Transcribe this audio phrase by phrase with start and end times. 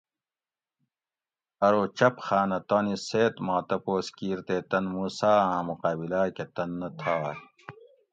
[1.65, 6.89] ارو چپ خانہ تانی سۤد ما تپوس کیر تےتن موسیٰ آں مقابلا کہ تن نہ
[6.99, 7.37] تھاگ